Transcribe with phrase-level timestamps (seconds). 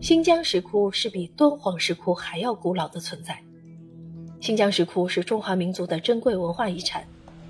[0.00, 3.38] 新疆石窟是比敦煌石窟还要古老的存在。
[4.40, 7.06] 新疆石窟是中华民族的珍贵文化遗产，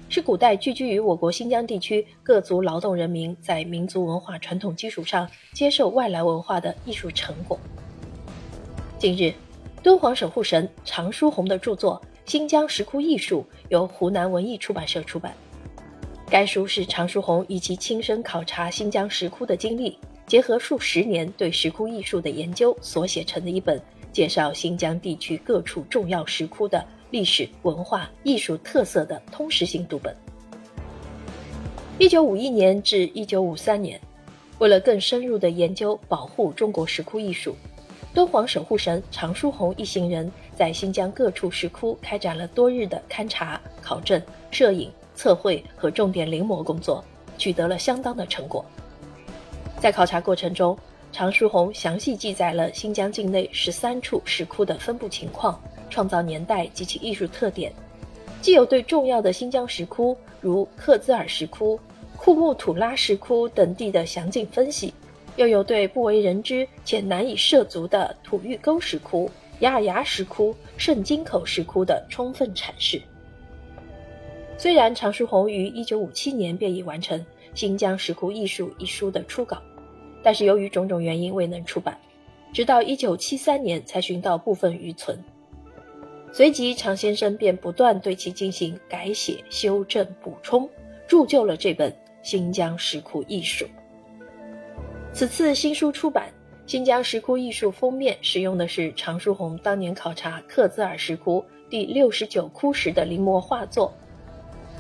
[0.09, 7.57] 是古代聚居于我国新疆地区各族劳动人民在民族文化传统基础上接受外来文化的艺术成果。
[8.99, 9.33] 近日，
[9.81, 15.33] 敦煌守护神常书鸿的著作《新疆石窟艺术》由湖南文艺出版社出版。
[16.29, 19.97] 该书是常书鸿以其亲身考察新疆石窟的经历。
[20.31, 30.17] 结合数十年对石窟艺术的研究所写成的一本介绍新疆地区各处重要石窟的历史文化艺术特色的通识性读本。
[31.99, 34.01] 一九五一年至一九五三年，
[34.61, 37.57] 为了更深入的研究保护中国石窟艺术，
[38.15, 47.05] 敦煌守护神常书鸿一行人在新疆各处石窟开展了多日的勘察、考证、摄影、测绘和重点临摹工作，
[47.37, 48.65] 取得了相当的成果。
[49.81, 50.77] 在考察过程中，
[51.11, 57.73] 常书鸿详细记载了新疆境内十三处石窟的分布情况、创造年代及其艺术特点，
[58.43, 61.81] 既有对重要的新疆石窟，如克孜尔石窟、
[62.15, 64.93] 库木吐拉石窟等地的详尽分析，
[65.37, 73.01] 又有对不为人知且难以涉足的土峪沟石窟、雅尔牙石窟、圣金口石窟的充分阐释。
[74.59, 77.19] 虽然常书鸿于一九五七年便已完成
[77.55, 79.63] 《新疆石窟艺术》一书的初稿。
[80.23, 81.99] 但是由于种种原因未能出版，
[82.53, 85.19] 直到一九七三年才寻到部分余存。
[86.33, 90.69] 随即，常先生便不断对其进行改写、修正、补充，
[91.09, 91.91] 铸就了这本
[92.23, 93.65] 《新疆石窟艺术》。
[95.13, 96.29] 此次新书出版，
[96.71, 103.93] 《新疆石窟艺术》封面使用的是常书鸿当年考察克孜尔石窟第六十九窟时的临摹画作。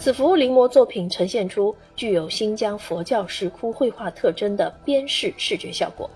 [0.00, 6.08] 此幅临摹作品呈现出具有新疆佛教石窟绘画特征的边饰视觉效果，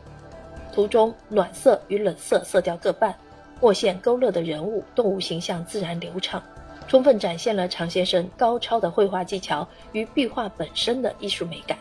[0.73, 3.15] 图中暖色与冷色色调各半，
[3.61, 6.43] 墨线勾勒的人物、动物形象自然流畅，
[6.89, 11.77] 充分展现了常先生高超的绘画技巧与壁画本身的艺术美感。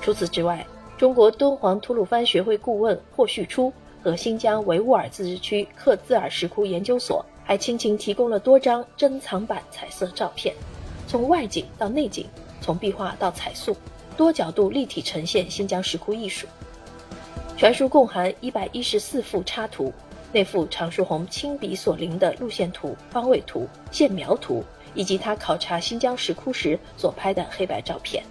[0.00, 0.66] 除此之外，
[0.96, 3.70] 中国敦煌吐鲁番学会顾问霍旭初
[4.02, 7.22] 和新疆维吾尔自治区克孜尔石窟研究所。
[7.44, 10.54] 还亲情提供了多张珍藏版彩色照片，
[11.06, 12.26] 从外景到内景，
[12.60, 13.76] 从壁画到彩塑，
[14.16, 16.46] 多角度立体呈现新疆石窟艺术。
[17.56, 19.92] 全书共含一百一十四幅插图，
[20.32, 28.24] 内附常书鸿亲笔所临的路线图、方位图、线描图，以及他考察新疆石窟时所拍的黑白照片。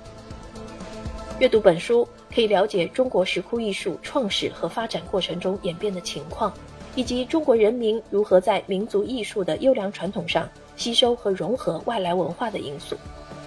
[1.40, 6.53] 阅读本书，可以了解中国石窟艺术创始和发展过程中演变的情况。
[6.96, 12.96] 以及中国人民如何在民族艺术的优良传统上吸收和融合外来文化的因素，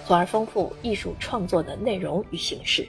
[0.05, 2.87] 从而丰富艺术创作的内容与形式。